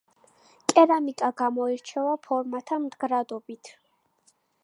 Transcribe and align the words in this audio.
კერამიკა 0.71 1.29
გამოირჩევა 1.41 2.15
ფორმათა 2.27 2.81
მდგრადობით. 2.87 3.73